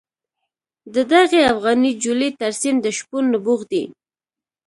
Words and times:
د 0.93 0.95
دغې 1.13 1.41
افغاني 1.53 1.91
جولې 2.01 2.29
ترسیم 2.41 2.75
د 2.81 2.87
شپون 2.97 3.23
نبوغ 3.33 3.61
دی. 3.71 3.83